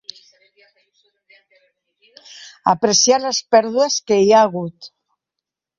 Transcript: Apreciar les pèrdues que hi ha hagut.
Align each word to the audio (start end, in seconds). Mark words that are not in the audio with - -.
Apreciar 2.75 3.23
les 3.27 3.45
pèrdues 3.53 4.03
que 4.11 4.23
hi 4.25 4.37
ha 4.41 4.45
hagut. 4.49 4.95